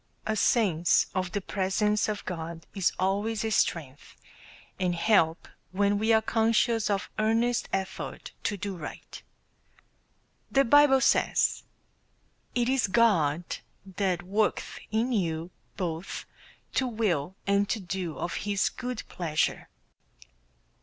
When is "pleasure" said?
19.07-19.69